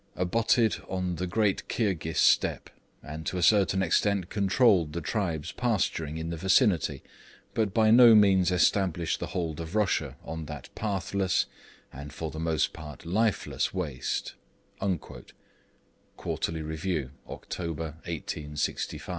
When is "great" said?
1.27-1.69